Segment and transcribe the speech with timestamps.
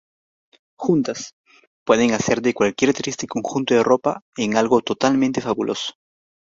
[0.79, 1.35] Juntas
[1.85, 5.93] ¡pueden hacer de cualquier triste conjunto de ropa en algo totalmente fabuloso!